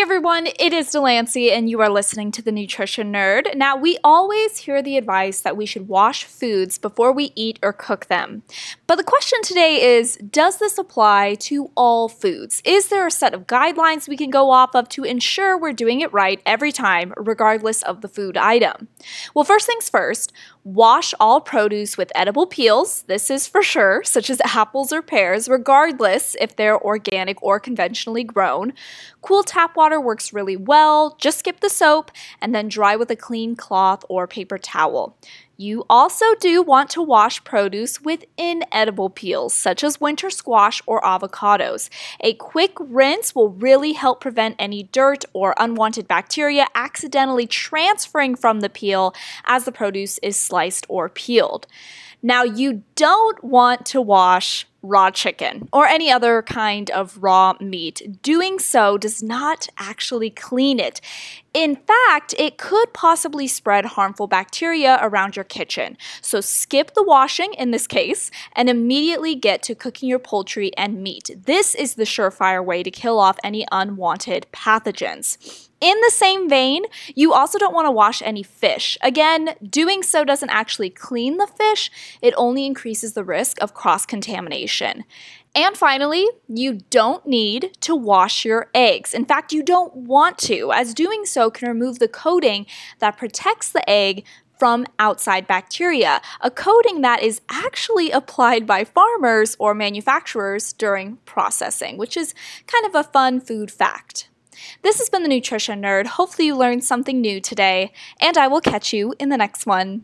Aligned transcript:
Everyone, 0.00 0.46
it 0.58 0.72
is 0.72 0.90
Delancey, 0.92 1.52
and 1.52 1.68
you 1.68 1.82
are 1.82 1.90
listening 1.90 2.32
to 2.32 2.40
the 2.40 2.50
Nutrition 2.50 3.12
Nerd. 3.12 3.54
Now, 3.54 3.76
we 3.76 3.98
always 4.02 4.56
hear 4.56 4.80
the 4.80 4.96
advice 4.96 5.42
that 5.42 5.58
we 5.58 5.66
should 5.66 5.88
wash 5.88 6.24
foods 6.24 6.78
before 6.78 7.12
we 7.12 7.32
eat 7.36 7.58
or 7.62 7.74
cook 7.74 8.06
them. 8.06 8.42
But 8.86 8.96
the 8.96 9.04
question 9.04 9.42
today 9.42 9.98
is 9.98 10.16
Does 10.16 10.58
this 10.58 10.78
apply 10.78 11.34
to 11.40 11.70
all 11.74 12.08
foods? 12.08 12.62
Is 12.64 12.88
there 12.88 13.06
a 13.06 13.10
set 13.10 13.34
of 13.34 13.46
guidelines 13.46 14.08
we 14.08 14.16
can 14.16 14.30
go 14.30 14.50
off 14.50 14.74
of 14.74 14.88
to 14.88 15.04
ensure 15.04 15.58
we're 15.58 15.74
doing 15.74 16.00
it 16.00 16.12
right 16.14 16.40
every 16.46 16.72
time, 16.72 17.12
regardless 17.18 17.82
of 17.82 18.00
the 18.00 18.08
food 18.08 18.38
item? 18.38 18.88
Well, 19.34 19.44
first 19.44 19.66
things 19.66 19.90
first, 19.90 20.32
wash 20.64 21.14
all 21.20 21.40
produce 21.40 21.96
with 21.96 22.12
edible 22.14 22.46
peels. 22.46 23.02
This 23.02 23.30
is 23.30 23.46
for 23.46 23.62
sure, 23.62 24.02
such 24.04 24.30
as 24.30 24.40
apples 24.44 24.92
or 24.92 25.02
pears, 25.02 25.48
regardless 25.48 26.36
if 26.40 26.56
they're 26.56 26.80
organic 26.80 27.42
or 27.42 27.60
conventionally 27.60 28.24
grown. 28.24 28.72
Cool 29.20 29.42
tap 29.42 29.76
water 29.76 29.89
works 29.98 30.34
really 30.34 30.58
well. 30.58 31.16
Just 31.18 31.38
skip 31.38 31.60
the 31.60 31.70
soap 31.70 32.10
and 32.42 32.54
then 32.54 32.68
dry 32.68 32.96
with 32.96 33.10
a 33.10 33.16
clean 33.16 33.56
cloth 33.56 34.04
or 34.10 34.26
paper 34.26 34.58
towel. 34.58 35.16
You 35.60 35.84
also 35.90 36.24
do 36.36 36.62
want 36.62 36.88
to 36.92 37.02
wash 37.02 37.44
produce 37.44 38.00
with 38.00 38.24
inedible 38.38 39.10
peels, 39.10 39.52
such 39.52 39.84
as 39.84 40.00
winter 40.00 40.30
squash 40.30 40.80
or 40.86 41.02
avocados. 41.02 41.90
A 42.20 42.32
quick 42.32 42.72
rinse 42.80 43.34
will 43.34 43.50
really 43.50 43.92
help 43.92 44.22
prevent 44.22 44.56
any 44.58 44.84
dirt 44.84 45.26
or 45.34 45.54
unwanted 45.58 46.08
bacteria 46.08 46.66
accidentally 46.74 47.46
transferring 47.46 48.36
from 48.36 48.60
the 48.60 48.70
peel 48.70 49.14
as 49.44 49.66
the 49.66 49.70
produce 49.70 50.16
is 50.22 50.40
sliced 50.40 50.86
or 50.88 51.10
peeled. 51.10 51.66
Now, 52.22 52.42
you 52.42 52.82
don't 52.94 53.44
want 53.44 53.84
to 53.86 54.00
wash 54.00 54.66
raw 54.82 55.10
chicken 55.10 55.68
or 55.72 55.86
any 55.86 56.10
other 56.10 56.42
kind 56.42 56.90
of 56.90 57.18
raw 57.22 57.54
meat. 57.60 58.22
Doing 58.22 58.58
so 58.58 58.96
does 58.96 59.22
not 59.22 59.68
actually 59.78 60.30
clean 60.30 60.80
it. 60.80 61.00
In 61.52 61.76
fact, 61.76 62.32
it 62.38 62.58
could 62.58 62.92
possibly 62.92 63.48
spread 63.48 63.84
harmful 63.84 64.28
bacteria 64.28 64.98
around 65.02 65.34
your 65.34 65.44
kitchen. 65.44 65.96
So 66.20 66.40
skip 66.40 66.94
the 66.94 67.02
washing 67.02 67.54
in 67.54 67.72
this 67.72 67.88
case 67.88 68.30
and 68.54 68.70
immediately 68.70 69.34
get 69.34 69.62
to 69.64 69.74
cooking 69.74 70.08
your 70.08 70.20
poultry 70.20 70.70
and 70.76 71.02
meat. 71.02 71.30
This 71.46 71.74
is 71.74 71.94
the 71.94 72.04
surefire 72.04 72.64
way 72.64 72.84
to 72.84 72.90
kill 72.90 73.18
off 73.18 73.38
any 73.42 73.66
unwanted 73.72 74.46
pathogens. 74.52 75.69
In 75.80 75.98
the 76.02 76.10
same 76.10 76.46
vein, 76.46 76.84
you 77.14 77.32
also 77.32 77.58
don't 77.58 77.72
want 77.72 77.86
to 77.86 77.90
wash 77.90 78.20
any 78.20 78.42
fish. 78.42 78.98
Again, 79.00 79.54
doing 79.66 80.02
so 80.02 80.24
doesn't 80.24 80.50
actually 80.50 80.90
clean 80.90 81.38
the 81.38 81.46
fish, 81.46 81.90
it 82.20 82.34
only 82.36 82.66
increases 82.66 83.14
the 83.14 83.24
risk 83.24 83.60
of 83.62 83.72
cross 83.72 84.04
contamination. 84.04 85.04
And 85.54 85.76
finally, 85.76 86.28
you 86.48 86.80
don't 86.90 87.26
need 87.26 87.76
to 87.80 87.96
wash 87.96 88.44
your 88.44 88.68
eggs. 88.74 89.14
In 89.14 89.24
fact, 89.24 89.52
you 89.52 89.62
don't 89.62 89.94
want 89.96 90.38
to, 90.40 90.70
as 90.70 90.94
doing 90.94 91.24
so 91.24 91.50
can 91.50 91.66
remove 91.66 91.98
the 91.98 92.08
coating 92.08 92.66
that 92.98 93.16
protects 93.16 93.70
the 93.72 93.88
egg 93.88 94.24
from 94.58 94.86
outside 94.98 95.46
bacteria, 95.46 96.20
a 96.42 96.50
coating 96.50 97.00
that 97.00 97.22
is 97.22 97.40
actually 97.48 98.10
applied 98.10 98.66
by 98.66 98.84
farmers 98.84 99.56
or 99.58 99.72
manufacturers 99.74 100.74
during 100.74 101.16
processing, 101.24 101.96
which 101.96 102.16
is 102.16 102.34
kind 102.66 102.84
of 102.84 102.94
a 102.94 103.02
fun 103.02 103.40
food 103.40 103.70
fact. 103.70 104.29
This 104.82 104.98
has 104.98 105.10
been 105.10 105.22
the 105.22 105.28
Nutrition 105.28 105.82
Nerd. 105.82 106.06
Hopefully, 106.06 106.46
you 106.46 106.56
learned 106.56 106.84
something 106.84 107.20
new 107.20 107.40
today, 107.40 107.92
and 108.20 108.38
I 108.38 108.46
will 108.48 108.60
catch 108.60 108.92
you 108.92 109.14
in 109.18 109.28
the 109.28 109.36
next 109.36 109.66
one. 109.66 109.98